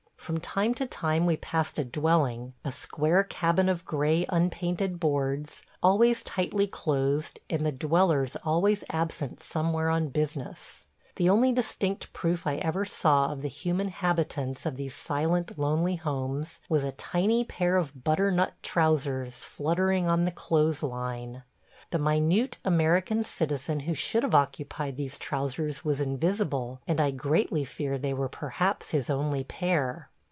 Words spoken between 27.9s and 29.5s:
they were perhaps his only